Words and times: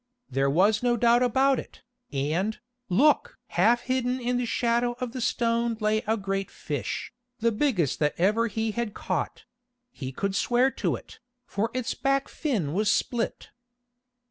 There 0.31 0.49
was 0.49 0.81
no 0.81 0.97
doubt 0.97 1.21
about 1.21 1.59
it, 1.59 1.83
and, 2.11 2.57
look! 2.89 3.37
half 3.49 3.81
hidden 3.81 4.19
in 4.19 4.37
the 4.37 4.47
shadow 4.47 4.93
of 4.93 5.11
the 5.11 5.21
stone 5.21 5.77
lay 5.79 6.01
a 6.07 6.17
great 6.17 6.49
fish, 6.49 7.13
the 7.37 7.51
biggest 7.51 7.99
that 7.99 8.15
ever 8.17 8.47
he 8.47 8.71
had 8.71 8.95
caught—he 8.95 10.11
could 10.11 10.33
swear 10.35 10.71
to 10.71 10.95
it, 10.95 11.19
for 11.45 11.69
its 11.75 11.93
back 11.93 12.29
fin 12.29 12.73
was 12.73 12.91
split. 12.91 13.49